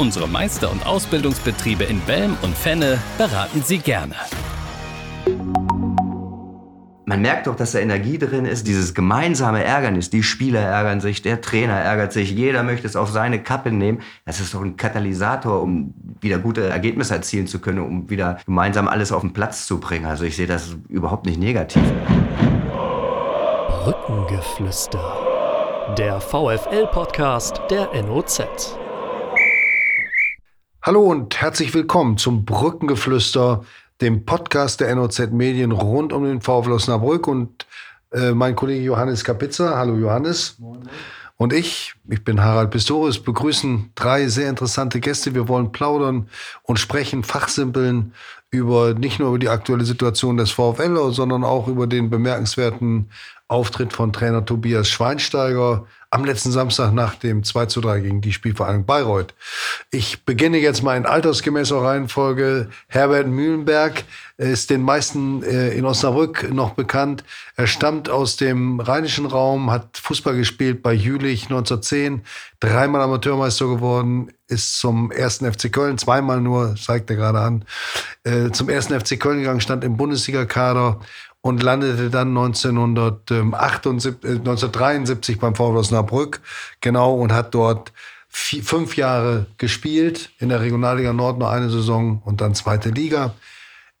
[0.00, 4.14] Unsere Meister- und Ausbildungsbetriebe in Belm und Fenne beraten Sie gerne.
[7.04, 10.08] Man merkt doch, dass da Energie drin ist, dieses gemeinsame Ärgernis.
[10.08, 14.00] Die Spieler ärgern sich, der Trainer ärgert sich, jeder möchte es auf seine Kappe nehmen.
[14.24, 18.88] Das ist doch ein Katalysator, um wieder gute Ergebnisse erzielen zu können, um wieder gemeinsam
[18.88, 20.06] alles auf den Platz zu bringen.
[20.06, 21.82] Also ich sehe das überhaupt nicht negativ.
[23.84, 25.94] Brückengeflüster.
[25.98, 28.78] Der VFL-Podcast der NOZ.
[30.82, 33.66] Hallo und herzlich willkommen zum Brückengeflüster,
[34.00, 37.66] dem Podcast der NOZ Medien rund um den VfL Osnabrück und
[38.12, 39.76] äh, mein Kollege Johannes Kapitzer.
[39.76, 40.58] Hallo Johannes.
[40.58, 40.88] Moin, moin.
[41.36, 45.34] Und ich, ich bin Harald Pistorius, begrüßen drei sehr interessante Gäste.
[45.34, 46.30] Wir wollen plaudern
[46.62, 48.14] und sprechen, fachsimpeln
[48.50, 53.10] über nicht nur über die aktuelle Situation des VfL, sondern auch über den bemerkenswerten
[53.48, 58.32] Auftritt von Trainer Tobias Schweinsteiger am letzten Samstag nach dem 2 zu 3 gegen die
[58.32, 59.32] Spielvereinigung Bayreuth.
[59.92, 62.68] Ich beginne jetzt mal in altersgemäßer Reihenfolge.
[62.88, 64.02] Herbert Mühlenberg
[64.36, 67.22] ist den meisten äh, in Osnabrück noch bekannt.
[67.54, 72.22] Er stammt aus dem rheinischen Raum, hat Fußball gespielt bei Jülich 1910,
[72.58, 77.64] dreimal Amateurmeister geworden, ist zum ersten FC Köln, zweimal nur, zeigt er gerade an,
[78.24, 81.00] äh, zum ersten FC Köln gegangen, stand im Bundesliga-Kader
[81.42, 86.40] und landete dann 1978, 1973 äh, beim VfL Osnabrück,
[86.80, 87.92] genau, und hat dort
[88.28, 93.34] vier, fünf Jahre gespielt, in der Regionalliga Nord nur eine Saison und dann zweite Liga,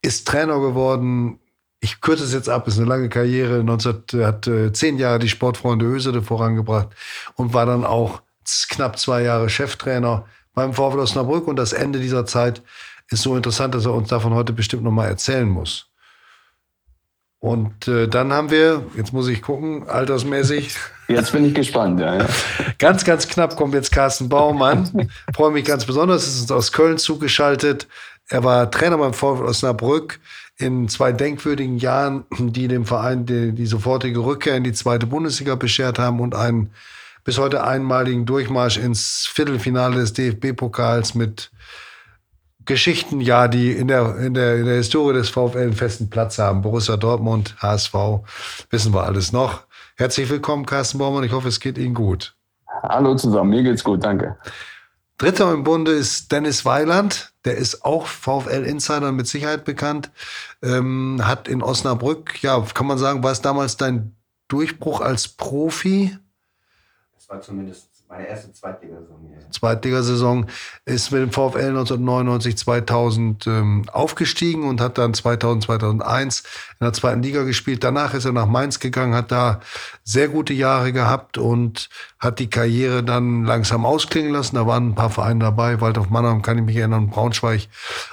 [0.02, 1.40] ist Trainer geworden.
[1.80, 3.64] Ich kürze es jetzt ab, ist eine lange Karriere.
[3.64, 6.88] 19, hat äh, zehn Jahre die Sportfreunde Ösede vorangebracht
[7.34, 8.22] und war dann auch
[8.68, 11.48] knapp zwei Jahre Cheftrainer beim VfL Osnabrück.
[11.48, 12.62] Und das Ende dieser Zeit
[13.08, 15.89] ist so interessant, dass er uns davon heute bestimmt noch mal erzählen muss.
[17.40, 20.76] Und äh, dann haben wir, jetzt muss ich gucken, altersmäßig.
[21.08, 22.18] Jetzt bin ich gespannt, ja.
[22.18, 22.26] ja.
[22.78, 25.10] Ganz, ganz knapp kommt jetzt Carsten Baumann.
[25.34, 27.88] Freue mich ganz besonders, ist uns aus Köln zugeschaltet.
[28.28, 30.20] Er war Trainer beim VfL Osnabrück
[30.56, 35.54] in zwei denkwürdigen Jahren, die dem Verein die, die sofortige Rückkehr in die zweite Bundesliga
[35.54, 36.70] beschert haben und einen
[37.24, 41.50] bis heute einmaligen Durchmarsch ins Viertelfinale des DFB-Pokals mit
[42.70, 46.38] Geschichten, ja, die in der, in, der, in der Historie des VfL einen festen Platz
[46.38, 46.62] haben.
[46.62, 47.92] Borussia Dortmund, HSV,
[48.70, 49.64] wissen wir alles noch.
[49.96, 51.24] Herzlich willkommen, Carsten Baumann.
[51.24, 52.36] Ich hoffe, es geht Ihnen gut.
[52.84, 54.38] Hallo zusammen, mir geht's gut, danke.
[55.18, 57.32] Dritter im Bunde ist Dennis Weiland.
[57.44, 60.12] Der ist auch VfL-Insider mit Sicherheit bekannt.
[60.62, 64.14] Ähm, hat in Osnabrück, ja, kann man sagen, war es damals dein
[64.46, 66.16] Durchbruch als Profi?
[67.16, 69.50] Das war zumindest meine erste Zweitligasaison hier.
[69.50, 70.46] Zweitligasaison
[70.84, 76.40] ist mit dem VfL 1999, 2000 ähm, aufgestiegen und hat dann 2000, 2001
[76.80, 77.84] in der zweiten Liga gespielt.
[77.84, 79.60] Danach ist er nach Mainz gegangen, hat da
[80.02, 81.88] sehr gute Jahre gehabt und
[82.18, 84.56] hat die Karriere dann langsam ausklingen lassen.
[84.56, 87.68] Da waren ein paar Vereine dabei, Waldorf Mannheim, kann ich mich erinnern, Braunschweig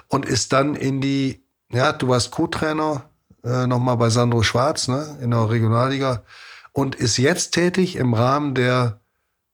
[0.09, 3.09] und ist dann in die, ja, du warst Co-Trainer
[3.43, 6.21] äh, nochmal bei Sandro Schwarz ne, in der Regionalliga
[6.71, 8.99] und ist jetzt tätig im Rahmen der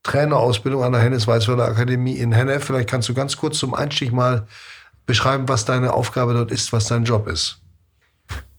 [0.04, 2.66] Trainerausbildung an der Hennes Weißweiler Akademie in Hennef.
[2.66, 4.46] Vielleicht kannst du ganz kurz zum Einstieg mal
[5.06, 7.58] beschreiben, was deine Aufgabe dort ist, was dein Job ist.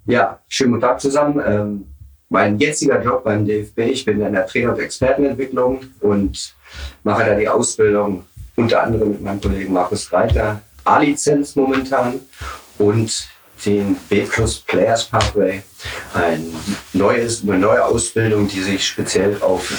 [0.07, 1.43] Ja, schönen guten Tag zusammen.
[1.47, 1.85] Ähm,
[2.29, 6.55] mein jetziger Job beim DFB, ich bin in der Trainer- und Expertenentwicklung und
[7.03, 8.25] mache da die Ausbildung
[8.57, 12.21] unter anderem mit meinem Kollegen Markus Reiter, A-Lizenz momentan
[12.79, 13.29] und
[13.65, 15.63] den B-Plus Players Pathway,
[16.13, 16.45] ein
[16.93, 19.73] neues, eine neue Ausbildung, die sich speziell auf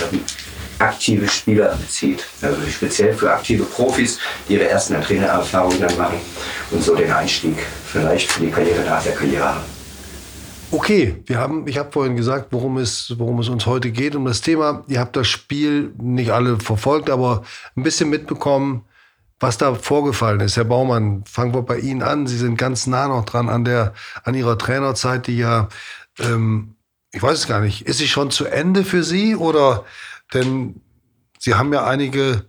[0.80, 2.26] aktive Spieler bezieht.
[2.42, 6.20] Also speziell für aktive Profis, die ihre ersten Trainererfahrungen dann machen
[6.72, 9.76] und so den Einstieg vielleicht für die Karriere nach der Karriere haben.
[10.72, 14.26] Okay, wir haben, ich habe vorhin gesagt, worum es, worum es uns heute geht, um
[14.26, 14.84] das Thema.
[14.88, 17.44] Ihr habt das Spiel nicht alle verfolgt, aber
[17.76, 18.84] ein bisschen mitbekommen,
[19.40, 20.58] was da vorgefallen ist.
[20.58, 22.26] Herr Baumann, fangen wir bei Ihnen an.
[22.28, 23.94] Sie sind ganz nah noch dran an der,
[24.24, 25.70] an Ihrer Trainerzeit, die ja,
[26.20, 26.76] ähm,
[27.12, 29.86] ich weiß es gar nicht, ist sie schon zu Ende für Sie oder
[30.34, 30.82] denn
[31.40, 32.46] Sie haben ja einige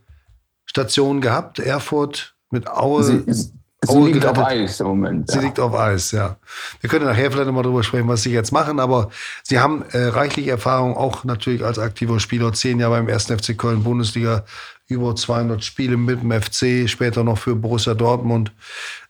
[0.64, 3.02] Stationen gehabt, Erfurt mit Aue.
[3.02, 3.52] Sie, sie
[3.88, 4.42] Aue liegt gerettet.
[4.42, 5.30] auf Eis im Moment.
[5.30, 5.42] Sie ja.
[5.44, 6.36] liegt auf Eis, ja.
[6.80, 9.10] Wir können nachher vielleicht nochmal drüber sprechen, was Sie jetzt machen, aber
[9.42, 13.26] Sie haben äh, reichlich Erfahrung, auch natürlich als aktiver Spieler, zehn Jahre beim 1.
[13.26, 14.44] FC Köln Bundesliga,
[14.86, 18.52] über 200 Spiele mit dem FC, später noch für Borussia Dortmund.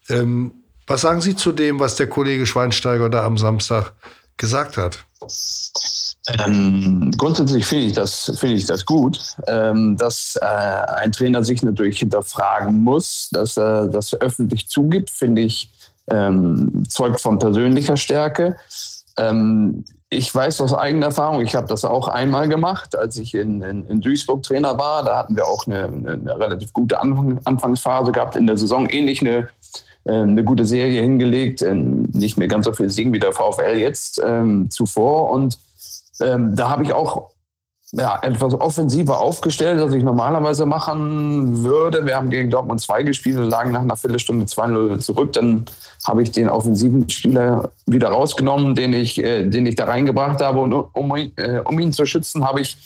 [0.08, 0.52] Ähm,
[0.86, 3.92] Was sagen Sie zu dem, was der Kollege Schweinsteiger da am Samstag
[4.36, 5.04] gesagt hat?
[6.28, 11.62] Ähm, grundsätzlich finde ich das, finde ich das gut, ähm, dass äh, ein Trainer sich
[11.62, 15.70] natürlich hinterfragen muss, dass er das öffentlich zugibt, finde ich,
[16.10, 18.56] ähm, zeugt von persönlicher Stärke.
[19.18, 23.60] Ähm, ich weiß aus eigener Erfahrung, ich habe das auch einmal gemacht, als ich in,
[23.62, 25.04] in, in Duisburg Trainer war.
[25.04, 29.20] Da hatten wir auch eine, eine relativ gute Anfang, Anfangsphase gehabt in der Saison, ähnlich
[29.20, 29.48] eine,
[30.04, 33.78] äh, eine gute Serie hingelegt, ähm, nicht mehr ganz so viel Siegen wie der VfL
[33.78, 35.58] jetzt ähm, zuvor und
[36.20, 37.30] ähm, da habe ich auch
[37.92, 42.04] ja, etwas offensiver aufgestellt, als ich normalerweise machen würde.
[42.04, 45.32] Wir haben gegen Dortmund 2 gespielt und lagen nach einer Viertelstunde 2-0 zurück.
[45.32, 45.66] Dann
[46.04, 50.60] habe ich den offensiven Spieler wieder rausgenommen, den ich, äh, den ich da reingebracht habe.
[50.60, 52.76] Und um, äh, um ihn zu schützen, habe ich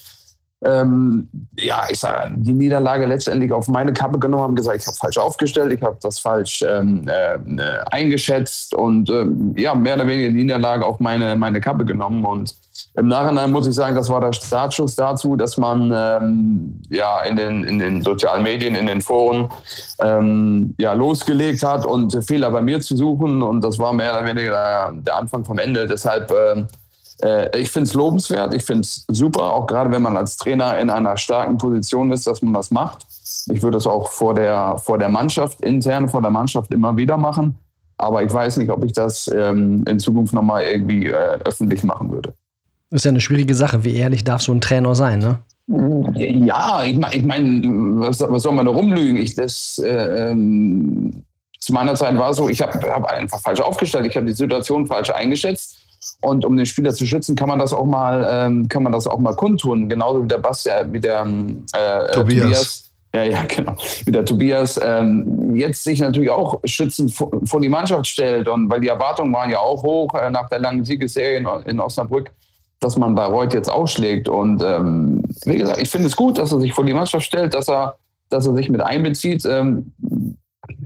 [0.62, 4.96] ähm, ja, ich sage, die Niederlage letztendlich auf meine Kappe genommen, haben gesagt, ich habe
[4.96, 7.38] falsch aufgestellt, ich habe das falsch ähm, äh,
[7.90, 12.26] eingeschätzt und ähm, ja, mehr oder weniger die Niederlage auf meine, meine Kappe genommen.
[12.26, 12.54] Und
[12.94, 17.36] im Nachhinein muss ich sagen, das war der Startschuss dazu, dass man ähm, ja in
[17.36, 19.48] den, in den sozialen Medien, in den Foren
[20.00, 23.42] ähm, ja, losgelegt hat und Fehler bei mir zu suchen.
[23.42, 25.86] Und das war mehr oder weniger der Anfang vom Ende.
[25.86, 26.64] Deshalb äh,
[27.22, 30.78] äh, ich finde es lobenswert, ich finde es super, auch gerade wenn man als Trainer
[30.78, 33.06] in einer starken Position ist, dass man das macht.
[33.52, 37.16] Ich würde es auch vor der, vor der Mannschaft, intern vor der Mannschaft immer wieder
[37.16, 37.58] machen.
[37.96, 42.10] Aber ich weiß nicht, ob ich das ähm, in Zukunft nochmal irgendwie äh, öffentlich machen
[42.10, 42.32] würde.
[42.90, 43.84] Das ist ja eine schwierige Sache.
[43.84, 45.38] Wie ehrlich darf so ein Trainer sein, ne?
[46.16, 49.16] Ja, ich meine, ich mein, was, was, soll man da rumlügen?
[49.16, 51.22] Ich, das, äh, ähm,
[51.60, 54.32] zu meiner Zeit war es so, ich habe hab einfach falsch aufgestellt, ich habe die
[54.32, 55.76] Situation falsch eingeschätzt.
[56.22, 59.06] Und um den Spieler zu schützen, kann man das auch mal, ähm, kann man das
[59.06, 59.88] auch mal kundtun.
[59.88, 62.42] Genauso wie der Bastian, wie der äh, Tobias.
[62.42, 62.90] Tobias.
[63.14, 63.76] Ja, ja, genau.
[64.04, 68.48] Wie der Tobias ähm, jetzt sich natürlich auch schützend vor, vor, die Mannschaft stellt.
[68.48, 71.80] Und weil die Erwartungen waren ja auch hoch äh, nach der langen Siegesserie in, in
[71.80, 72.30] Osnabrück,
[72.80, 74.28] dass man Bayreuth jetzt ausschlägt.
[74.28, 77.54] Und ähm, wie gesagt, ich finde es gut, dass er sich vor die Mannschaft stellt,
[77.54, 77.96] dass er,
[78.30, 79.44] dass er sich mit einbezieht.
[79.44, 79.92] Ähm,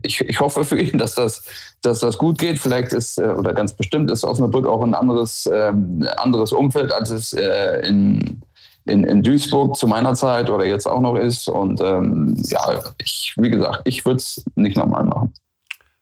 [0.02, 1.44] ich, ich hoffe für ihn, dass das,
[1.82, 2.58] dass das gut geht.
[2.58, 7.11] Vielleicht ist, äh, oder ganz bestimmt ist Osnabrück auch ein anderes, ähm, anderes Umfeld, als
[7.11, 8.43] es äh, in,
[8.87, 11.49] in, in Duisburg zu meiner Zeit oder jetzt auch noch ist.
[11.49, 15.32] Und ähm, ja, ich, wie gesagt, ich würde es nicht nochmal machen.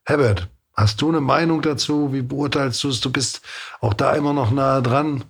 [0.05, 2.15] Herbert, hast du eine Meinung dazu?
[2.15, 3.01] Wie beurteilst du es?
[3.01, 3.43] Du bist
[3.81, 5.23] auch da immer noch nah dran.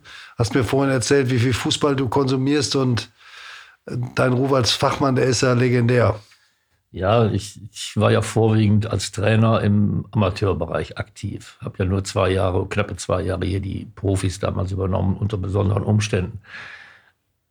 [0.42, 3.12] Hast mir vorhin erzählt, wie viel Fußball du konsumierst und
[3.86, 6.18] dein Ruf als Fachmann, der ist ja legendär.
[6.90, 11.58] Ja, ich, ich war ja vorwiegend als Trainer im Amateurbereich aktiv.
[11.60, 15.84] Habe ja nur zwei Jahre, knappe zwei Jahre hier die Profis damals übernommen unter besonderen
[15.84, 16.40] Umständen.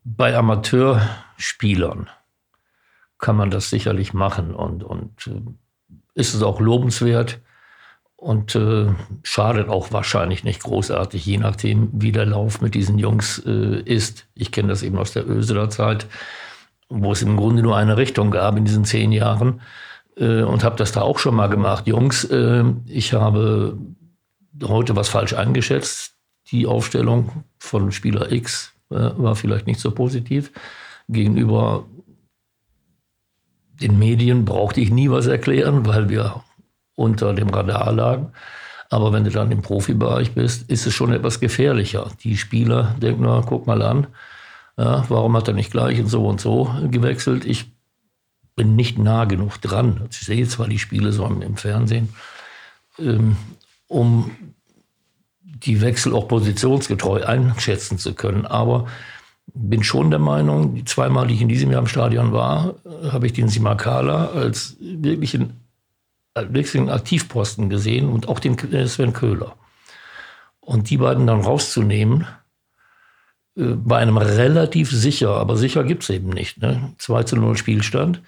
[0.03, 2.09] Bei Amateurspielern
[3.19, 5.39] kann man das sicherlich machen und, und äh,
[6.13, 7.39] ist es auch lobenswert
[8.21, 8.87] und äh,
[9.23, 14.27] schadet auch wahrscheinlich nicht großartig, je nachdem, wie der Lauf mit diesen Jungs äh, ist.
[14.35, 16.07] Ich kenne das eben aus der Öseler Zeit
[16.91, 19.61] wo es im Grunde nur eine Richtung gab in diesen zehn Jahren.
[20.17, 21.87] Äh, und habe das da auch schon mal gemacht.
[21.87, 23.77] Jungs, äh, ich habe
[24.61, 26.15] heute was falsch eingeschätzt.
[26.51, 30.51] Die Aufstellung von Spieler X äh, war vielleicht nicht so positiv.
[31.07, 31.85] Gegenüber
[33.81, 36.43] den Medien brauchte ich nie was erklären, weil wir
[36.95, 38.31] unter dem Radar lagen.
[38.89, 42.11] Aber wenn du dann im Profibereich bist, ist es schon etwas gefährlicher.
[42.23, 44.07] Die Spieler denken, na, guck mal an,
[44.77, 47.45] ja, warum hat er nicht gleich und so und so gewechselt?
[47.45, 47.71] Ich
[48.55, 50.07] bin nicht nah genug dran.
[50.11, 52.09] Ich sehe zwar die Spiele so im, Fernsehen,
[52.99, 53.37] ähm,
[53.87, 54.31] um
[55.41, 58.45] die Wechsel auch positionsgetreu einschätzen zu können.
[58.45, 58.87] Aber
[59.53, 62.75] bin schon der Meinung, die zweimal, die ich in diesem Jahr im Stadion war,
[63.11, 65.60] habe ich den Simakala als wirklichen,
[66.33, 68.57] als wirklichen Aktivposten gesehen und auch den
[68.87, 69.55] Sven Köhler.
[70.59, 72.27] Und die beiden dann rauszunehmen,
[73.57, 76.93] äh, bei einem relativ sicher, aber sicher gibt es eben nicht, ne?
[76.97, 78.21] 2 zu 0 Spielstand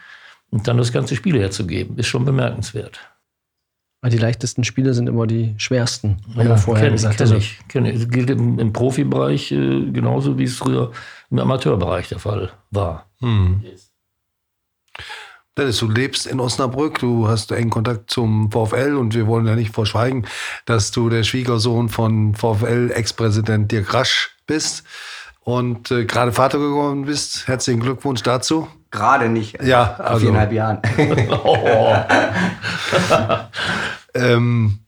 [0.50, 3.00] und dann das ganze Spiel herzugeben, ist schon bemerkenswert.
[4.01, 7.17] Weil die leichtesten Spiele sind immer die schwersten, haben ja, vorher kenn, gesagt.
[7.17, 8.00] Kenn also ich, kenn ich.
[8.00, 10.91] Das gilt im, im Profibereich äh, genauso, wie es früher
[11.31, 13.10] im Amateurbereich der Fall war.
[13.22, 13.63] Hm.
[15.55, 19.55] Dennis, du lebst in Osnabrück, du hast engen Kontakt zum VfL und wir wollen ja
[19.55, 20.25] nicht verschweigen,
[20.65, 24.83] dass du der Schwiegersohn von VfL-Ex-Präsident Dirk Rasch bist
[25.41, 27.48] und äh, gerade Vater geworden bist.
[27.48, 28.67] Herzlichen Glückwunsch dazu.
[28.89, 29.62] Gerade nicht.
[29.62, 30.81] Ja, also, viereinhalb Jahren.
[31.43, 31.95] oh.
[34.15, 34.79] ähm,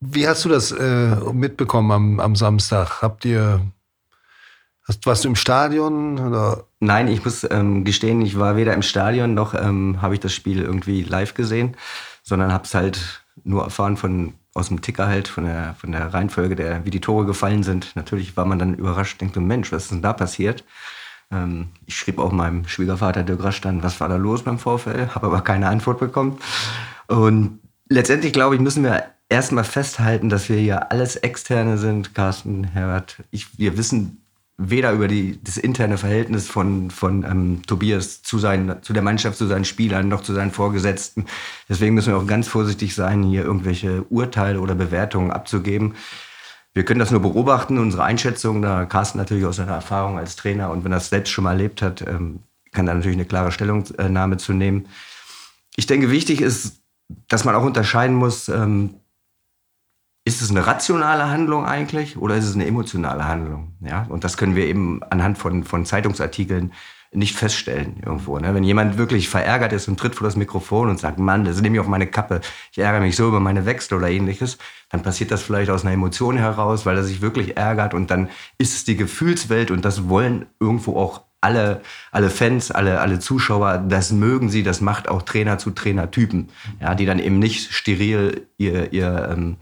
[0.00, 3.02] wie hast du das äh, mitbekommen am, am Samstag?
[3.02, 3.60] Habt ihr
[4.86, 6.18] Hast, warst du im Stadion?
[6.18, 6.64] Oder?
[6.80, 10.34] Nein, ich muss ähm, gestehen, ich war weder im Stadion noch ähm, habe ich das
[10.34, 11.76] Spiel irgendwie live gesehen,
[12.22, 16.12] sondern habe es halt nur erfahren von aus dem Ticker halt, von der, von der
[16.12, 17.94] Reihenfolge, der, wie die Tore gefallen sind.
[17.94, 20.64] Natürlich war man dann überrascht, denkt, Mensch, was ist denn da passiert?
[21.30, 25.08] Ähm, ich schrieb auch meinem Schwiegervater Dirk Rasch dann, was war da los beim VfL,
[25.14, 26.38] habe aber keine Antwort bekommen.
[27.06, 32.64] Und letztendlich, glaube ich, müssen wir erstmal festhalten, dass wir hier alles Externe sind, Carsten,
[32.64, 33.16] Herbert.
[33.30, 34.25] Ich, wir wissen
[34.58, 39.36] weder über die, das interne Verhältnis von, von ähm, Tobias zu, seinen, zu der Mannschaft,
[39.36, 41.26] zu seinen Spielern, noch zu seinen Vorgesetzten.
[41.68, 45.94] Deswegen müssen wir auch ganz vorsichtig sein, hier irgendwelche Urteile oder Bewertungen abzugeben.
[46.72, 50.70] Wir können das nur beobachten, unsere Einschätzung, da Carsten natürlich aus seiner Erfahrung als Trainer
[50.70, 52.40] und wenn er es selbst schon mal erlebt hat, ähm,
[52.72, 54.86] kann da natürlich eine klare Stellungnahme zu nehmen.
[55.76, 56.82] Ich denke, wichtig ist,
[57.28, 58.96] dass man auch unterscheiden muss, ähm,
[60.26, 63.72] ist es eine rationale Handlung eigentlich oder ist es eine emotionale Handlung?
[63.80, 66.72] Ja, und das können wir eben anhand von, von Zeitungsartikeln
[67.12, 68.36] nicht feststellen irgendwo.
[68.40, 68.52] Ne?
[68.52, 71.76] Wenn jemand wirklich verärgert ist und tritt vor das Mikrofon und sagt, Mann, das nehme
[71.76, 72.40] ich auf meine Kappe,
[72.72, 74.58] ich ärgere mich so über meine Wechsel oder ähnliches,
[74.90, 78.28] dann passiert das vielleicht aus einer Emotion heraus, weil er sich wirklich ärgert und dann
[78.58, 83.78] ist es die Gefühlswelt und das wollen irgendwo auch alle, alle Fans, alle, alle Zuschauer,
[83.78, 86.48] das mögen sie, das macht auch Trainer zu Trainertypen,
[86.80, 89.56] ja, die dann eben nicht steril ihr, ihr ähm,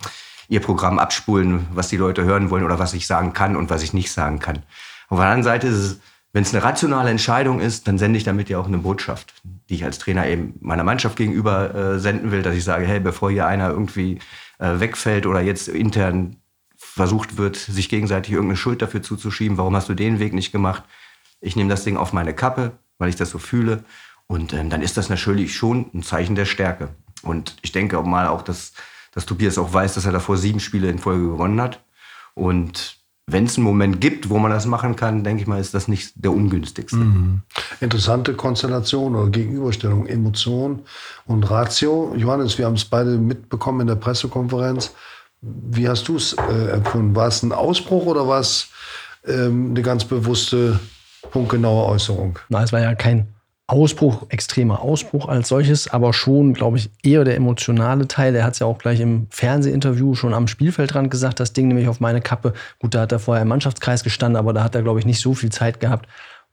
[0.48, 3.82] ihr Programm abspulen, was die Leute hören wollen oder was ich sagen kann und was
[3.82, 4.62] ich nicht sagen kann.
[5.08, 6.00] Auf der anderen Seite ist es,
[6.32, 9.34] wenn es eine rationale Entscheidung ist, dann sende ich damit ja auch eine Botschaft,
[9.68, 12.98] die ich als Trainer eben meiner Mannschaft gegenüber äh, senden will, dass ich sage, hey,
[12.98, 14.18] bevor hier einer irgendwie
[14.58, 16.36] äh, wegfällt oder jetzt intern
[16.76, 20.82] versucht wird, sich gegenseitig irgendeine Schuld dafür zuzuschieben, warum hast du den Weg nicht gemacht?
[21.40, 23.84] Ich nehme das Ding auf meine Kappe, weil ich das so fühle.
[24.26, 26.88] Und ähm, dann ist das natürlich schon ein Zeichen der Stärke.
[27.22, 28.72] Und ich denke auch mal auch, dass
[29.14, 31.80] dass Tobias auch weiß, dass er davor sieben Spiele in Folge gewonnen hat.
[32.34, 35.72] Und wenn es einen Moment gibt, wo man das machen kann, denke ich mal, ist
[35.72, 36.96] das nicht der ungünstigste.
[36.96, 37.42] Mhm.
[37.80, 40.82] Interessante Konstellation oder Gegenüberstellung, Emotion
[41.26, 42.14] und Ratio.
[42.16, 44.92] Johannes, wir haben es beide mitbekommen in der Pressekonferenz.
[45.40, 47.16] Wie hast du es äh, empfunden?
[47.16, 48.68] War es ein Ausbruch oder war es
[49.26, 50.80] ähm, eine ganz bewusste,
[51.30, 52.38] punktgenaue Äußerung?
[52.48, 53.33] Na, es war ja kein
[53.66, 58.34] Ausbruch, extremer Ausbruch als solches, aber schon, glaube ich, eher der emotionale Teil.
[58.34, 61.88] Er hat es ja auch gleich im Fernsehinterview schon am Spielfeldrand gesagt, das Ding nämlich
[61.88, 62.52] auf meine Kappe.
[62.78, 65.20] Gut, da hat er vorher im Mannschaftskreis gestanden, aber da hat er, glaube ich, nicht
[65.20, 66.06] so viel Zeit gehabt,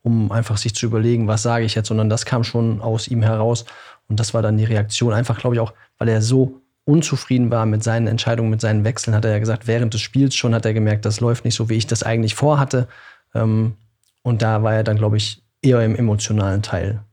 [0.03, 3.23] um einfach sich zu überlegen, was sage ich jetzt, sondern das kam schon aus ihm
[3.23, 3.65] heraus.
[4.07, 5.11] Und das war dann die Reaktion.
[5.11, 9.15] Einfach, glaube ich, auch, weil er so unzufrieden war mit seinen Entscheidungen, mit seinen Wechseln,
[9.15, 11.69] hat er ja gesagt, während des Spiels schon hat er gemerkt, das läuft nicht so,
[11.69, 12.87] wie ich das eigentlich vorhatte.
[13.35, 13.75] Ähm,
[14.23, 17.03] und da war er dann, glaube ich, eher im emotionalen Teil.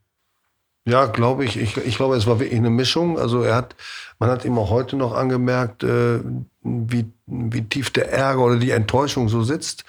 [0.88, 1.58] Ja, glaube ich.
[1.58, 1.76] ich.
[1.76, 3.18] Ich glaube, es war wirklich eine Mischung.
[3.18, 3.76] Also er hat,
[4.18, 6.20] man hat auch heute noch angemerkt, äh,
[6.62, 9.84] wie, wie tief der Ärger oder die Enttäuschung so sitzt.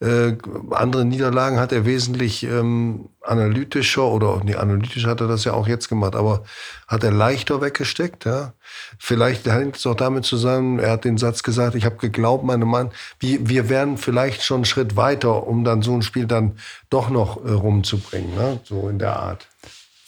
[0.00, 0.32] Äh,
[0.70, 5.68] andere Niederlagen hat er wesentlich ähm, analytischer oder nee, analytisch hat er das ja auch
[5.68, 6.42] jetzt gemacht, aber
[6.88, 8.24] hat er leichter weggesteckt.
[8.24, 8.52] Ja?
[8.98, 12.64] Vielleicht hängt es auch damit zusammen, er hat den Satz gesagt, ich habe geglaubt, meine
[12.64, 12.90] Mann,
[13.20, 16.58] wir, wir wären vielleicht schon einen Schritt weiter, um dann so ein Spiel dann
[16.90, 18.60] doch noch äh, rumzubringen, ne?
[18.64, 19.46] so in der Art.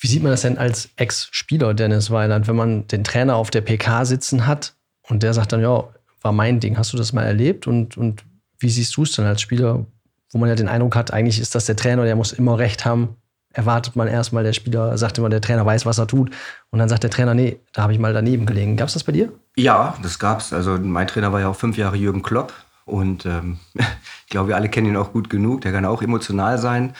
[0.02, 3.61] Wie sieht man das denn als Ex-Spieler, Dennis Weiland, wenn man den Trainer auf der
[3.61, 4.75] PK sitzen hat
[5.09, 5.85] und der sagt dann, ja,
[6.23, 6.76] war mein Ding.
[6.76, 7.68] Hast du das mal erlebt?
[7.68, 8.25] Und, und
[8.59, 9.87] wie siehst du es dann als Spieler,
[10.32, 12.85] wo man ja den Eindruck hat, eigentlich ist das der Trainer, der muss immer recht
[12.85, 13.16] haben.
[13.52, 16.30] Erwartet man erstmal, der Spieler sagt immer, der Trainer weiß, was er tut.
[16.71, 18.76] Und dann sagt der Trainer, nee, da habe ich mal daneben gelegen.
[18.76, 19.32] Gab es das bei dir?
[19.56, 20.52] Ja, das gab's.
[20.52, 22.52] Also mein Trainer war ja auch fünf Jahre Jürgen Klopp.
[22.87, 25.61] Und ähm, ich glaube, wir alle kennen ihn auch gut genug.
[25.61, 26.94] Der kann auch emotional sein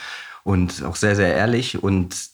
[0.45, 1.83] und auch sehr, sehr ehrlich.
[1.83, 2.32] Und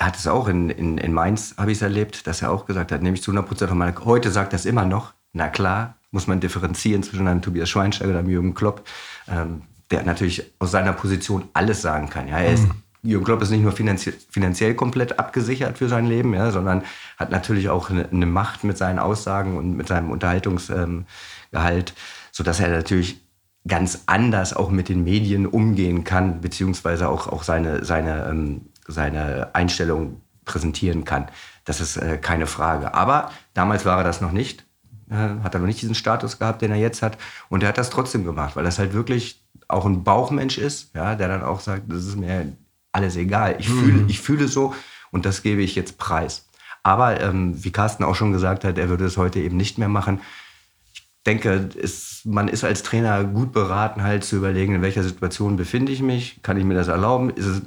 [0.00, 2.64] er hat es auch in, in, in Mainz, habe ich es erlebt, dass er auch
[2.64, 5.48] gesagt hat, nämlich zu 100 Prozent von meiner, heute sagt er es immer noch, na
[5.48, 8.82] klar, muss man differenzieren zwischen einem Tobias Schweinsteiger und einem Jürgen Klopp,
[9.28, 12.28] ähm, der natürlich aus seiner Position alles sagen kann.
[12.28, 12.82] Ja, er ist, mhm.
[13.02, 16.82] Jürgen Klopp ist nicht nur finanzie finanziell komplett abgesichert für sein Leben, ja, sondern
[17.18, 21.04] hat natürlich auch eine, eine Macht mit seinen Aussagen und mit seinem Unterhaltungsgehalt,
[21.52, 21.94] ähm,
[22.32, 23.20] sodass er natürlich
[23.68, 29.54] ganz anders auch mit den Medien umgehen kann, beziehungsweise auch, auch seine, seine ähm, seine
[29.54, 31.28] Einstellung präsentieren kann.
[31.64, 32.94] Das ist äh, keine Frage.
[32.94, 34.64] Aber damals war er das noch nicht.
[35.10, 37.18] Äh, hat er noch nicht diesen Status gehabt, den er jetzt hat.
[37.48, 41.14] Und er hat das trotzdem gemacht, weil das halt wirklich auch ein Bauchmensch ist, ja,
[41.14, 42.52] der dann auch sagt, das ist mir
[42.92, 43.56] alles egal.
[43.58, 43.78] Ich, mhm.
[43.78, 44.74] fühle, ich fühle so
[45.10, 46.48] und das gebe ich jetzt preis.
[46.82, 49.88] Aber ähm, wie Carsten auch schon gesagt hat, er würde es heute eben nicht mehr
[49.88, 50.20] machen.
[50.92, 55.56] Ich denke, es, man ist als Trainer gut beraten, halt zu überlegen, in welcher Situation
[55.56, 56.42] befinde ich mich.
[56.42, 57.30] Kann ich mir das erlauben?
[57.30, 57.62] Ist es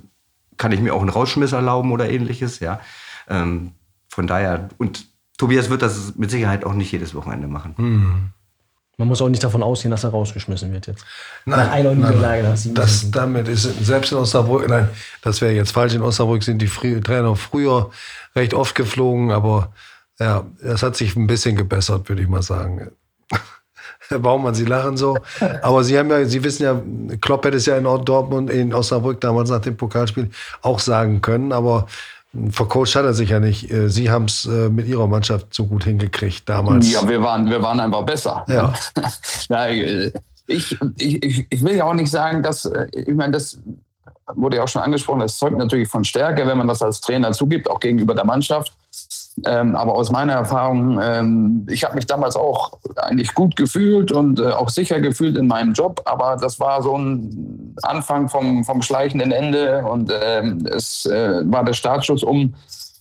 [0.64, 2.80] kann ich mir auch einen Rausschmiss erlauben oder ähnliches, ja.
[3.28, 3.74] Ähm,
[4.08, 5.06] von daher, und
[5.38, 7.74] Tobias wird das mit Sicherheit auch nicht jedes Wochenende machen.
[7.76, 8.30] Mhm.
[8.98, 11.04] Man muss auch nicht davon ausgehen, dass er rausgeschmissen wird jetzt.
[11.46, 12.44] Nein, Nach einer Niederlage.
[12.44, 14.88] Das, das damit ist selbst in Osnabrück, nein,
[15.22, 15.96] das wäre jetzt falsch.
[15.96, 16.70] In Osnabrück sind die
[17.02, 17.90] Trainer früher
[18.34, 19.74] recht oft geflogen, aber
[20.18, 22.92] Ja, das hat sich ein bisschen gebessert, würde ich mal sagen.
[24.10, 25.18] Herr Baumann, Sie lachen so.
[25.62, 26.82] Aber Sie haben ja, Sie wissen ja,
[27.22, 30.30] Klopp hätte es ja in Dortmund, in Osnabrück damals nach dem Pokalspiel
[30.62, 31.52] auch sagen können.
[31.52, 31.88] Aber
[32.50, 33.72] vercoacht hat er sich ja nicht.
[33.72, 36.92] Äh, Sie haben es äh, mit Ihrer Mannschaft so gut hingekriegt damals.
[36.92, 38.46] Ja, wir waren, wir waren einfach besser.
[38.48, 38.74] Ja.
[39.50, 40.12] Äh,
[40.48, 43.60] ich, ich, ich will ja auch nicht sagen, dass, ich meine, das
[44.36, 47.32] wurde ja auch schon angesprochen, das zeugt natürlich von Stärke, wenn man das als Trainer
[47.32, 48.74] zugibt, auch gegenüber der Mannschaft.
[49.46, 54.40] Ähm, aber aus meiner Erfahrung, ähm, ich habe mich damals auch eigentlich gut gefühlt und
[54.40, 58.84] äh, auch sicher gefühlt in meinem Job, aber das war so ein Anfang vom, vom
[58.84, 62.54] schleichenden Ende und ähm, es äh, war der Startschuss, um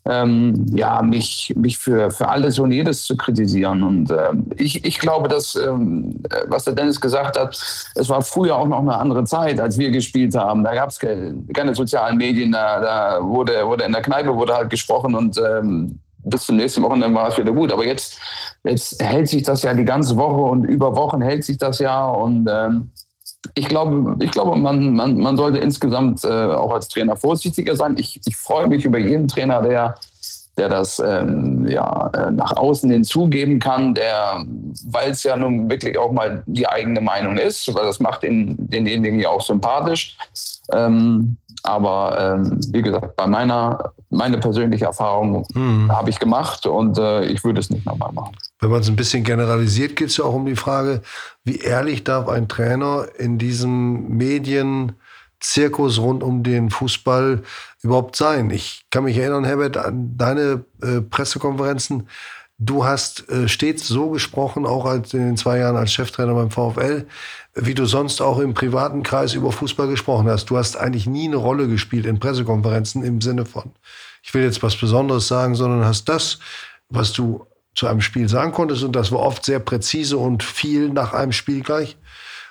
[0.04, 3.82] ähm, ja, mich, mich für, für alles und jedes zu kritisieren.
[3.82, 7.54] Und äh, ich, ich glaube, dass, ähm, was der Dennis gesagt hat,
[7.94, 10.64] es war früher auch noch eine andere Zeit, als wir gespielt haben.
[10.64, 14.70] Da gab es keine, sozialen Medien, da, da, wurde, wurde in der Kneipe wurde halt
[14.70, 17.72] gesprochen und ähm, bis zum nächsten Wochenende war es wieder gut.
[17.72, 18.18] Aber jetzt,
[18.64, 22.06] jetzt hält sich das ja die ganze Woche und über Wochen hält sich das ja.
[22.06, 22.90] Und ähm,
[23.54, 27.96] ich glaube, ich glaube man, man, man sollte insgesamt äh, auch als Trainer vorsichtiger sein.
[27.98, 29.96] Ich, ich freue mich über jeden Trainer, der,
[30.56, 34.44] der das ähm, ja, äh, nach außen hin zugeben kann, der,
[34.86, 38.56] weil es ja nun wirklich auch mal die eigene Meinung ist, weil das macht den,
[38.58, 40.16] denjenigen ja auch sympathisch.
[40.72, 45.90] Ähm, aber ähm, wie gesagt, bei meiner meine persönliche Erfahrung hm.
[45.90, 48.36] habe ich gemacht und äh, ich würde es nicht nochmal machen.
[48.60, 51.00] Wenn man es ein bisschen generalisiert, geht es ja auch um die Frage,
[51.44, 57.42] wie ehrlich darf ein Trainer in diesem Medienzirkus rund um den Fußball
[57.82, 58.50] überhaupt sein?
[58.50, 62.06] Ich kann mich erinnern, Herbert, an deine äh, Pressekonferenzen.
[62.64, 66.50] Du hast äh, stets so gesprochen, auch als in den zwei Jahren als Cheftrainer beim
[66.52, 67.07] VfL,
[67.54, 70.47] wie du sonst auch im privaten Kreis über Fußball gesprochen hast.
[70.47, 73.73] Du hast eigentlich nie eine Rolle gespielt in Pressekonferenzen im Sinne von,
[74.23, 76.38] ich will jetzt was Besonderes sagen, sondern hast das,
[76.88, 80.88] was du zu einem Spiel sagen konntest, und das war oft sehr präzise und viel
[80.90, 81.97] nach einem Spiel gleich,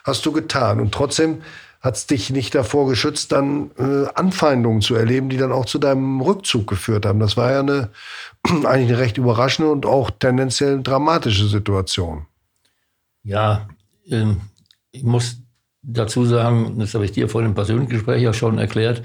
[0.03, 0.81] hast du getan.
[0.81, 1.41] Und trotzdem
[1.81, 5.79] hat es dich nicht davor geschützt, dann äh, Anfeindungen zu erleben, die dann auch zu
[5.79, 7.19] deinem Rückzug geführt haben.
[7.19, 7.89] Das war ja eine
[8.65, 12.27] eigentlich eine recht überraschende und auch tendenziell dramatische Situation.
[13.23, 13.67] Ja,
[14.09, 14.41] ähm,
[14.91, 15.37] ich muss
[15.81, 19.01] dazu sagen, das habe ich dir vor dem persönlichen Gespräch ja schon erklärt,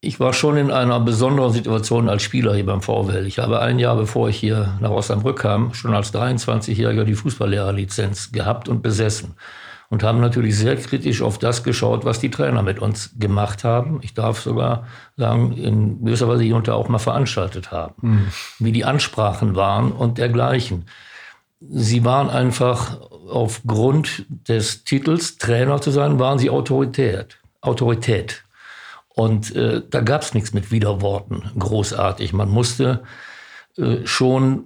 [0.00, 3.26] ich war schon in einer besonderen Situation als Spieler hier beim VfL.
[3.26, 8.30] Ich habe ein Jahr bevor ich hier nach Osnabrück kam, schon als 23-Jähriger die Fußballlehrerlizenz
[8.30, 9.34] gehabt und besessen.
[9.88, 14.00] Und haben natürlich sehr kritisch auf das geschaut, was die Trainer mit uns gemacht haben.
[14.02, 17.94] Ich darf sogar sagen, in gewisser Weise hier und da auch mal veranstaltet haben.
[18.00, 18.26] Mhm.
[18.58, 20.86] Wie die Ansprachen waren und dergleichen.
[21.60, 27.38] Sie waren einfach aufgrund des Titels Trainer zu sein, waren sie Autorität.
[27.60, 28.44] Autorität.
[29.08, 32.32] Und äh, da gab es nichts mit Widerworten, großartig.
[32.34, 33.02] Man musste
[33.78, 34.64] äh, schon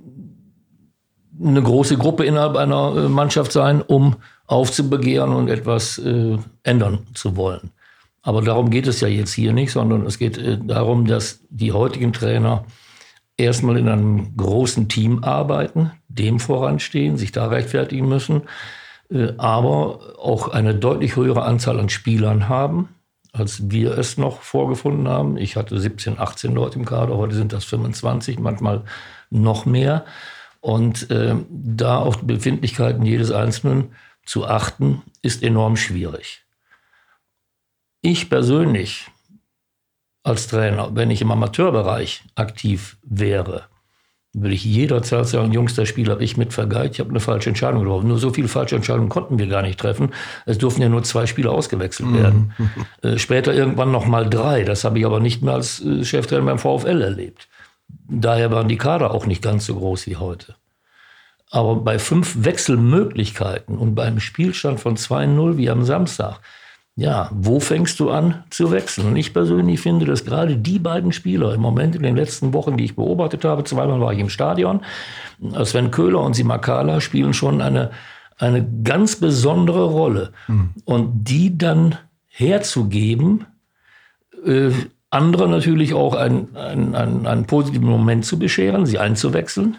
[1.42, 7.36] eine große Gruppe innerhalb einer äh, Mannschaft sein, um aufzubegehren und etwas äh, ändern zu
[7.36, 7.70] wollen.
[8.22, 11.72] Aber darum geht es ja jetzt hier nicht, sondern es geht äh, darum, dass die
[11.72, 12.64] heutigen Trainer
[13.36, 18.42] erstmal in einem großen Team arbeiten, dem voranstehen, sich da rechtfertigen müssen,
[19.10, 22.88] äh, aber auch eine deutlich höhere Anzahl an Spielern haben
[23.32, 25.36] als wir es noch vorgefunden haben.
[25.36, 28.82] Ich hatte 17, 18 Leute im Kader, heute sind das 25, manchmal
[29.30, 30.04] noch mehr.
[30.60, 33.94] Und äh, da auf die Befindlichkeiten jedes Einzelnen
[34.24, 36.42] zu achten, ist enorm schwierig.
[38.02, 39.10] Ich persönlich
[40.22, 43.64] als Trainer, wenn ich im Amateurbereich aktiv wäre,
[44.32, 47.50] würde ich jederzeit sagen, Jungs, das Spiel habe ich mit vergeigt, ich habe eine falsche
[47.50, 48.06] Entscheidung getroffen.
[48.06, 50.12] Nur so viele falsche Entscheidungen konnten wir gar nicht treffen.
[50.46, 52.14] Es durften ja nur zwei Spieler ausgewechselt mhm.
[52.14, 52.54] werden.
[53.02, 54.62] Äh, später irgendwann noch mal drei.
[54.62, 57.48] Das habe ich aber nicht mehr als äh, Cheftrainer beim VfL erlebt.
[58.08, 60.56] Daher waren die Kader auch nicht ganz so groß wie heute.
[61.50, 66.40] Aber bei fünf Wechselmöglichkeiten und beim Spielstand von 2-0 wie am Samstag,
[66.96, 69.08] ja, wo fängst du an zu wechseln?
[69.08, 72.76] Und ich persönlich finde, dass gerade die beiden Spieler im Moment in den letzten Wochen,
[72.76, 74.80] die ich beobachtet habe, zweimal war ich im Stadion,
[75.64, 77.90] Sven Köhler und Simakala spielen schon eine,
[78.36, 80.32] eine ganz besondere Rolle.
[80.46, 80.70] Mhm.
[80.84, 83.46] Und die dann herzugeben,
[84.44, 84.70] äh,
[85.10, 89.78] andere natürlich auch einen, einen, einen positiven Moment zu bescheren, sie einzuwechseln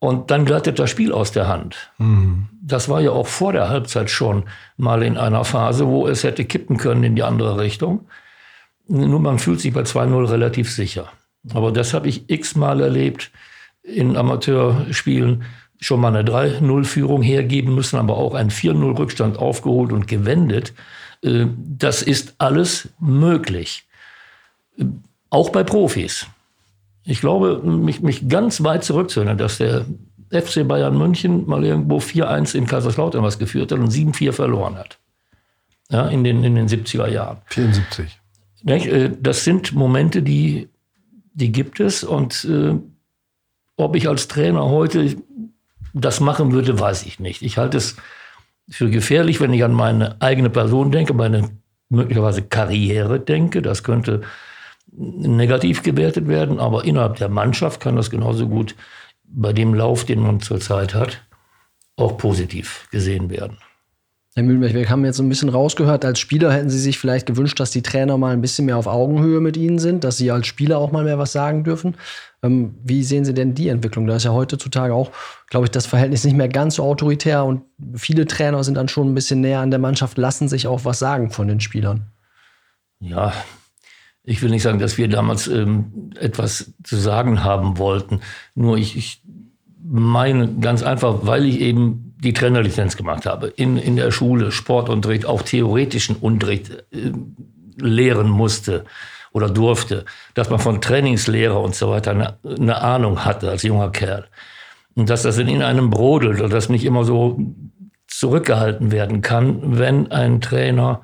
[0.00, 1.90] und dann glattet das Spiel aus der Hand.
[1.98, 2.48] Mhm.
[2.62, 4.44] Das war ja auch vor der Halbzeit schon
[4.76, 8.06] mal in einer Phase, wo es hätte kippen können in die andere Richtung.
[8.86, 11.12] Nur man fühlt sich bei 2-0 relativ sicher.
[11.52, 13.30] Aber das habe ich x-mal erlebt
[13.82, 15.44] in Amateurspielen.
[15.80, 20.74] Schon mal eine 3-0-Führung hergeben müssen, aber auch einen 4-0-Rückstand aufgeholt und gewendet.
[21.22, 23.87] Äh, das ist alles möglich.
[25.30, 26.26] Auch bei Profis.
[27.04, 29.86] Ich glaube, mich, mich ganz weit zurückzuerinnern, dass der
[30.30, 34.98] FC Bayern München mal irgendwo 4-1 in Kaiserslautern was geführt hat und 7-4 verloren hat.
[35.90, 37.38] Ja, in, den, in den 70er Jahren.
[37.46, 38.20] 74.
[38.66, 40.68] Äh, das sind Momente, die,
[41.32, 42.04] die gibt es.
[42.04, 42.74] Und äh,
[43.76, 45.16] ob ich als Trainer heute
[45.94, 47.42] das machen würde, weiß ich nicht.
[47.42, 47.96] Ich halte es
[48.68, 51.50] für gefährlich, wenn ich an meine eigene Person denke, meine
[51.88, 53.62] möglicherweise Karriere denke.
[53.62, 54.20] Das könnte
[54.92, 58.74] negativ gewertet werden, aber innerhalb der Mannschaft kann das genauso gut
[59.24, 61.22] bei dem Lauf, den man zurzeit hat,
[61.96, 63.58] auch positiv gesehen werden.
[64.34, 67.26] Herr Mühlenberg, wir haben jetzt so ein bisschen rausgehört, als Spieler hätten Sie sich vielleicht
[67.26, 70.30] gewünscht, dass die Trainer mal ein bisschen mehr auf Augenhöhe mit Ihnen sind, dass Sie
[70.30, 71.96] als Spieler auch mal mehr was sagen dürfen.
[72.44, 74.06] Ähm, wie sehen Sie denn die Entwicklung?
[74.06, 75.10] Da ist ja heutzutage auch,
[75.50, 77.62] glaube ich, das Verhältnis nicht mehr ganz so autoritär und
[77.96, 81.00] viele Trainer sind dann schon ein bisschen näher an der Mannschaft, lassen sich auch was
[81.00, 82.12] sagen von den Spielern.
[83.00, 83.32] Ja,
[84.28, 88.20] ich will nicht sagen, dass wir damals ähm, etwas zu sagen haben wollten.
[88.54, 89.22] Nur ich, ich
[89.82, 95.24] meine ganz einfach, weil ich eben die Trainerlizenz gemacht habe, in, in der Schule Sportunterricht,
[95.24, 97.12] auch theoretischen Unterricht äh,
[97.78, 98.84] lehren musste
[99.32, 103.90] oder durfte, dass man von Trainingslehrer und so weiter eine, eine Ahnung hatte als junger
[103.90, 104.26] Kerl.
[104.94, 107.40] Und dass das in einem brodelt und das nicht immer so
[108.08, 111.00] zurückgehalten werden kann, wenn ein Trainer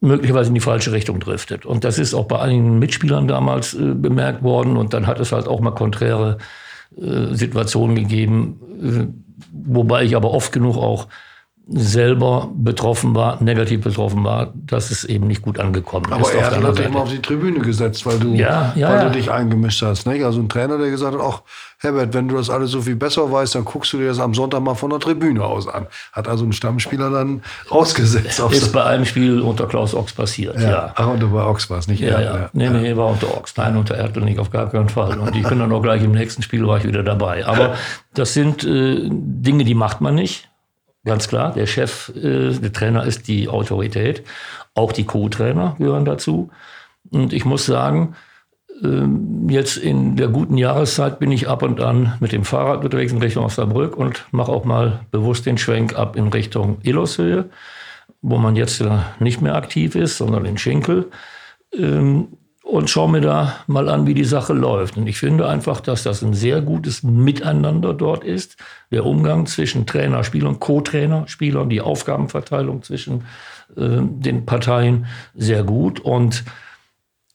[0.00, 1.66] möglicherweise in die falsche Richtung driftet.
[1.66, 4.76] Und das ist auch bei einigen Mitspielern damals äh, bemerkt worden.
[4.76, 6.38] Und dann hat es halt auch mal konträre
[6.96, 9.06] äh, Situationen gegeben, äh,
[9.52, 11.08] wobei ich aber oft genug auch
[11.70, 16.34] selber betroffen war, negativ betroffen war, dass es eben nicht gut angekommen Aber ist.
[16.34, 19.04] Aber er hat dich immer auf die Tribüne gesetzt, weil du, ja, ja, weil ja.
[19.04, 20.06] du dich eingemischt hast.
[20.06, 20.24] Nicht?
[20.24, 21.42] Also ein Trainer, der gesagt hat, ach
[21.80, 24.34] Herbert, wenn du das alles so viel besser weißt, dann guckst du dir das am
[24.34, 25.86] Sonntag mal von der Tribüne aus an.
[26.12, 28.40] Hat also ein Stammspieler dann rausgesetzt.
[28.50, 30.92] Ist bei einem Spiel unter Klaus Ochs passiert, ja.
[30.96, 32.20] Ach, unter bei Ochs war es nicht ja.
[32.20, 32.50] Ja.
[32.52, 33.56] Nee, nee, war unter Ochs.
[33.56, 35.18] Nein, unter Erdl nicht, auf gar keinen Fall.
[35.18, 37.46] Und ich bin dann auch gleich im nächsten Spiel war ich wieder dabei.
[37.46, 37.74] Aber
[38.14, 40.47] das sind äh, Dinge, die macht man nicht.
[41.08, 44.24] Ganz klar, der Chef, äh, der Trainer ist die Autorität.
[44.74, 46.50] Auch die Co-Trainer gehören dazu.
[47.10, 48.14] Und ich muss sagen,
[48.82, 49.06] äh,
[49.50, 53.22] jetzt in der guten Jahreszeit bin ich ab und an mit dem Fahrrad unterwegs in
[53.22, 57.48] Richtung Osnabrück und mache auch mal bewusst den Schwenk ab in Richtung Illoshöhe,
[58.20, 58.84] wo man jetzt
[59.18, 61.06] nicht mehr aktiv ist, sondern in Schinkel.
[62.68, 64.98] Und schaue mir da mal an, wie die Sache läuft.
[64.98, 68.58] Und ich finde einfach, dass das ein sehr gutes Miteinander dort ist.
[68.90, 73.24] Der Umgang zwischen Trainer, Spielern, Co-Trainer, Spielern, die Aufgabenverteilung zwischen
[73.74, 76.00] äh, den Parteien sehr gut.
[76.00, 76.44] Und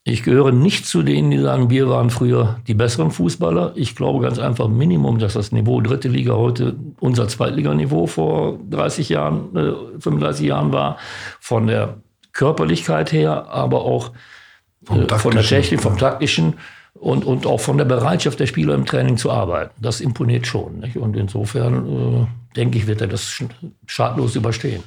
[0.04, 3.72] ich gehöre nicht zu denen, die sagen, wir waren früher die besseren Fußballer.
[3.74, 9.08] Ich glaube ganz einfach Minimum, dass das Niveau dritte Liga heute unser Zweitliganiveau vor 30
[9.08, 10.96] Jahren, äh, 35 Jahren war.
[11.40, 11.96] Von der
[12.32, 14.12] Körperlichkeit her, aber auch
[14.90, 16.54] äh, von der Technik, vom taktischen
[16.94, 19.72] und, und auch von der Bereitschaft der Spieler im Training zu arbeiten.
[19.80, 20.80] Das imponiert schon.
[20.80, 20.96] Nicht?
[20.96, 21.86] Und insofern
[22.22, 23.42] äh, denke ich, wird er das
[23.86, 24.82] schadlos überstehen.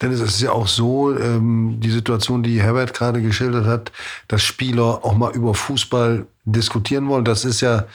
[0.00, 3.90] Denn es ist ja auch so, ähm, die Situation, die Herbert gerade geschildert hat,
[4.28, 7.24] dass Spieler auch mal über Fußball diskutieren wollen.
[7.24, 7.86] Das ist ja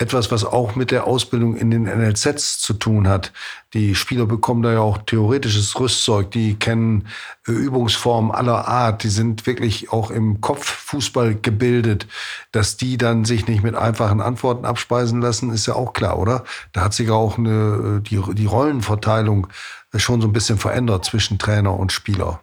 [0.00, 3.32] etwas, was auch mit der Ausbildung in den NLZs zu tun hat.
[3.74, 7.08] Die Spieler bekommen da ja auch theoretisches Rüstzeug, die kennen
[7.48, 12.06] äh, Übungsformen aller Art, die sind wirklich auch im Kopf Fußball gebildet.
[12.52, 16.44] Dass die dann sich nicht mit einfachen Antworten abspeisen lassen, ist ja auch klar, oder?
[16.72, 19.48] Da hat sich auch eine, die, die Rollenverteilung
[19.96, 22.40] schon so ein bisschen verändert zwischen Trainer und Spieler.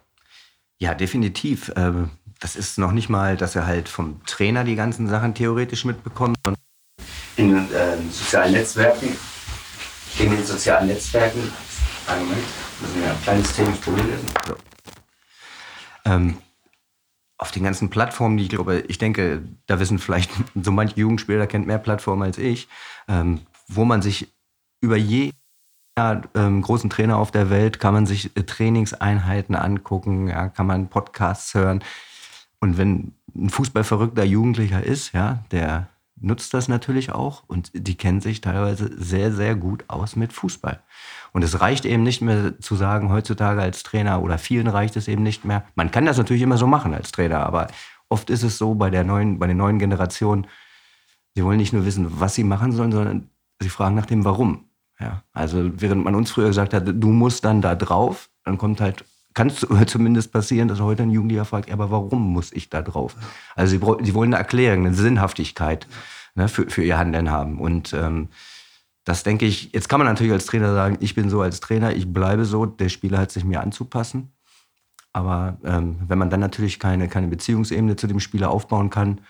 [0.78, 1.72] Ja, definitiv.
[1.74, 5.86] Ähm, das ist noch nicht mal, dass er halt vom Trainer die ganzen Sachen theoretisch
[5.86, 6.60] mitbekommt, sondern
[7.36, 9.16] in äh, sozialen Netzwerken,
[10.18, 11.40] in den sozialen Netzwerken,
[12.06, 12.44] einen Moment,
[12.80, 14.18] das ist ein kleines technisches Problem.
[14.46, 14.56] So.
[16.04, 16.38] Ähm,
[17.38, 21.46] auf den ganzen Plattformen, die ich glaube, ich denke, da wissen vielleicht so manche Jugendspieler,
[21.46, 22.68] kennt mehr Plattformen als ich,
[23.08, 24.32] ähm, wo man sich
[24.80, 25.32] über je
[25.98, 30.66] ja, ähm, großen Trainer auf der Welt kann man sich äh, Trainingseinheiten angucken, ja, kann
[30.66, 31.82] man Podcasts hören.
[32.60, 35.88] Und wenn ein fußballverrückter Jugendlicher ist, ja, der
[36.18, 40.80] nutzt das natürlich auch und die kennen sich teilweise sehr, sehr gut aus mit Fußball.
[41.32, 45.08] Und es reicht eben nicht mehr zu sagen, heutzutage als Trainer oder vielen reicht es
[45.08, 45.64] eben nicht mehr.
[45.74, 47.68] Man kann das natürlich immer so machen als Trainer, aber
[48.08, 50.46] oft ist es so bei, der neuen, bei den neuen Generationen,
[51.34, 54.64] sie wollen nicht nur wissen, was sie machen sollen, sondern sie fragen nach dem Warum.
[54.98, 58.80] Ja, also während man uns früher gesagt hat, du musst dann da drauf, dann kommt
[58.80, 59.04] halt
[59.36, 63.14] kann es zumindest passieren, dass heute ein Jugendlicher fragt, aber warum muss ich da drauf?
[63.54, 65.86] Also sie, sie wollen eine Erklärung, eine Sinnhaftigkeit
[66.34, 67.60] ne, für, für ihr Handeln haben.
[67.60, 68.28] Und ähm,
[69.04, 71.94] das denke ich, jetzt kann man natürlich als Trainer sagen, ich bin so als Trainer,
[71.94, 74.32] ich bleibe so, der Spieler hat sich mir anzupassen.
[75.12, 79.20] Aber ähm, wenn man dann natürlich keine, keine Beziehungsebene zu dem Spieler aufbauen kann,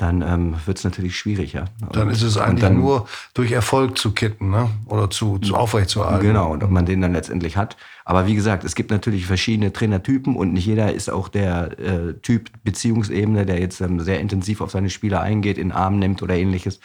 [0.00, 1.66] dann ähm, wird es natürlich schwierig, ja.
[1.92, 4.70] Dann ist es eigentlich dann, nur durch Erfolg zu kitten, ne?
[4.86, 6.26] Oder zu, zu aufrechtzuerhalten.
[6.26, 7.76] Genau, und ob man den dann letztendlich hat.
[8.04, 12.14] Aber wie gesagt, es gibt natürlich verschiedene Trainertypen und nicht jeder ist auch der äh,
[12.14, 16.34] Typ Beziehungsebene, der jetzt ähm, sehr intensiv auf seine Spieler eingeht, in Arm nimmt oder
[16.34, 16.80] ähnliches.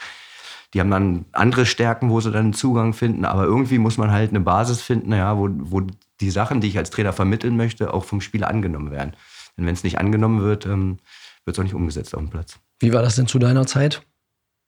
[0.74, 4.10] Die haben dann andere Stärken, wo sie dann einen Zugang finden, aber irgendwie muss man
[4.10, 5.82] halt eine Basis finden, ja, wo, wo
[6.20, 9.14] die Sachen, die ich als Trainer vermitteln möchte, auch vom Spieler angenommen werden.
[9.56, 10.98] Denn wenn es nicht angenommen wird, ähm,
[11.44, 12.58] wird es auch nicht umgesetzt auf dem Platz.
[12.78, 14.02] Wie war das denn zu deiner Zeit?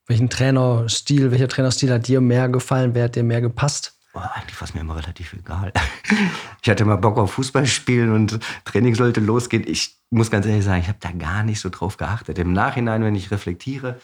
[0.07, 2.95] Welchen Trainerstil, welcher Trainerstil hat dir mehr gefallen?
[2.95, 3.99] Wer hat dir mehr gepasst?
[4.13, 5.71] Boah, eigentlich war es mir immer relativ egal.
[6.61, 9.63] Ich hatte immer Bock auf Fußball spielen und Training sollte losgehen.
[9.65, 12.37] Ich muss ganz ehrlich sagen, ich habe da gar nicht so drauf geachtet.
[12.37, 13.99] Im Nachhinein, wenn ich reflektiere,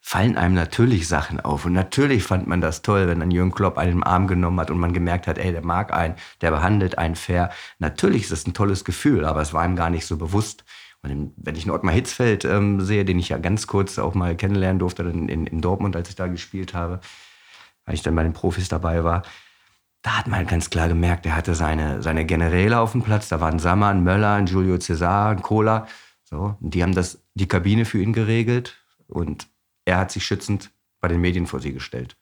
[0.00, 1.64] fallen einem natürlich Sachen auf.
[1.64, 4.70] Und natürlich fand man das toll, wenn dann Jürgen Klopp einen im Arm genommen hat
[4.70, 7.50] und man gemerkt hat, ey, der mag einen, der behandelt einen fair.
[7.78, 10.64] Natürlich ist das ein tolles Gefühl, aber es war ihm gar nicht so bewusst.
[11.02, 14.78] Wenn ich einen Ottmar Hitzfeld ähm, sehe, den ich ja ganz kurz auch mal kennenlernen
[14.78, 17.00] durfte in, in, in Dortmund, als ich da gespielt habe,
[17.84, 19.22] weil ich dann bei den Profis dabei war,
[20.02, 23.28] da hat man ganz klar gemerkt, er hatte seine, seine Generäle auf dem Platz.
[23.28, 25.86] Da waren Sammer, ein Möller, ein Julio Cesar, ein Kohler.
[26.24, 29.48] So, und die haben das, die Kabine für ihn geregelt und
[29.84, 32.16] er hat sich schützend bei den Medien vor sie gestellt.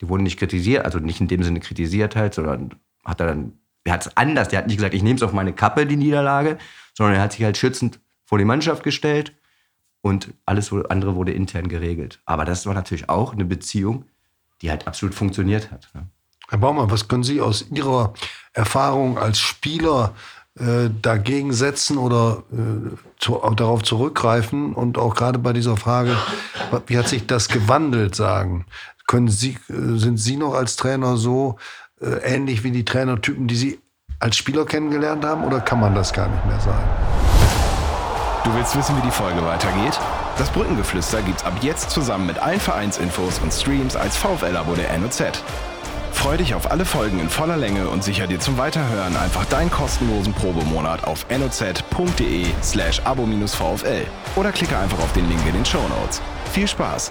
[0.00, 2.74] Die wurden nicht kritisiert, also nicht in dem Sinne kritisiert halt, sondern
[3.04, 5.32] hat er dann, er hat es anders, der hat nicht gesagt, ich nehme es auf
[5.32, 6.58] meine Kappe, die Niederlage,
[6.94, 9.34] sondern er hat sich halt schützend vor die Mannschaft gestellt
[10.00, 12.20] und alles andere wurde intern geregelt.
[12.24, 14.04] Aber das war natürlich auch eine Beziehung,
[14.60, 15.88] die halt absolut funktioniert hat.
[15.94, 16.06] Ne?
[16.48, 18.12] Herr Baumann, was können Sie aus Ihrer
[18.52, 20.14] Erfahrung als Spieler
[20.58, 24.74] äh, dagegen setzen oder äh, zu, darauf zurückgreifen?
[24.74, 26.16] Und auch gerade bei dieser Frage,
[26.86, 28.66] wie hat sich das gewandelt, sagen?
[29.06, 31.56] Können Sie, äh, sind Sie noch als Trainer so
[32.00, 33.80] äh, ähnlich wie die Trainertypen, die Sie
[34.22, 36.88] als Spieler kennengelernt haben, oder kann man das gar nicht mehr sagen?
[38.44, 39.98] Du willst wissen, wie die Folge weitergeht?
[40.38, 45.24] Das Brückengeflüster gibt's ab jetzt zusammen mit allen Vereinsinfos und Streams als VfL-Abo der NOZ.
[46.12, 49.70] Freu dich auf alle Folgen in voller Länge und sicher dir zum Weiterhören einfach deinen
[49.70, 54.06] kostenlosen Probemonat auf noz.de slash abo-vfl
[54.36, 56.22] oder klicke einfach auf den Link in den Show Notes.
[56.52, 57.10] Viel Spaß!